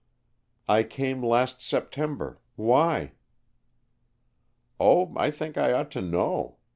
"I 0.67 0.81
came 0.81 1.21
last 1.23 1.61
September. 1.61 2.41
Why?" 2.55 3.11
"Oh, 4.79 5.13
I 5.15 5.29
think 5.29 5.59
I 5.59 5.73
ought 5.73 5.91
to 5.91 6.01
know. 6.01 6.57